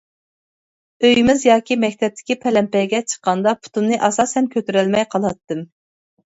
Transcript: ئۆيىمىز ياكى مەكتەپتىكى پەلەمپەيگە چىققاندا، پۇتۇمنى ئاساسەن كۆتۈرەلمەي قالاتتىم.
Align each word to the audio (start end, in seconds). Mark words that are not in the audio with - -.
ئۆيىمىز 1.09 1.45
ياكى 1.47 1.77
مەكتەپتىكى 1.83 2.39
پەلەمپەيگە 2.47 3.03
چىققاندا، 3.15 3.55
پۇتۇمنى 3.63 4.03
ئاساسەن 4.09 4.51
كۆتۈرەلمەي 4.59 5.11
قالاتتىم. 5.15 5.67